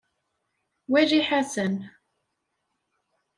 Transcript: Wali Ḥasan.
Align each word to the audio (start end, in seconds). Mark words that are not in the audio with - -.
Wali 0.91 1.19
Ḥasan. 1.27 1.75